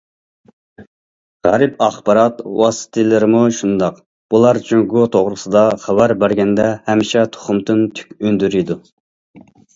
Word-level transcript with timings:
غەرب 1.47 1.83
ئاخبارات 1.87 2.39
ۋاسىتىلىرىمۇ 2.61 3.41
شۇنداق، 3.59 3.99
بۇلار 4.35 4.61
جۇڭگو 4.71 5.05
توغرىسىدا 5.17 5.63
خەۋەر 5.85 6.15
بەرگەندە 6.25 6.67
ھەمىشە 6.91 7.29
تۇخۇمدىن 7.37 7.87
تۈك 8.01 8.13
ئۈندۈرىدۇ. 8.19 8.81